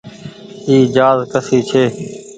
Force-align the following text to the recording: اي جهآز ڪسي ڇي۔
اي 0.67 0.75
جهآز 0.93 1.19
ڪسي 1.31 1.59
ڇي۔ 1.69 1.83